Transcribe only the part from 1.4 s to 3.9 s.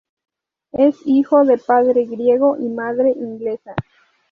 de padre griego y madre inglesa.